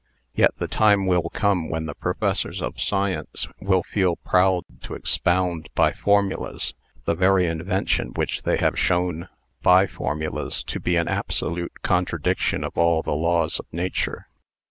Yet 0.33 0.49
the 0.57 0.67
time 0.67 1.05
will 1.05 1.29
come 1.31 1.69
when 1.69 1.85
the 1.85 1.93
professors 1.93 2.59
of 2.59 2.81
science 2.81 3.47
will 3.59 3.83
feel 3.83 4.15
proud 4.15 4.63
to 4.81 4.95
expound, 4.95 5.69
by 5.75 5.91
formulas, 5.93 6.73
the 7.05 7.13
very 7.13 7.45
invention 7.45 8.07
which 8.15 8.41
they 8.41 8.57
have 8.57 8.79
shown, 8.79 9.29
by 9.61 9.85
formulas, 9.85 10.63
to 10.63 10.79
be 10.79 10.95
an 10.95 11.07
absolute 11.07 11.83
contradiction 11.83 12.63
of 12.63 12.79
all 12.79 13.03
the 13.03 13.13
laws 13.13 13.59
of 13.59 13.67
Nature. 13.71 14.27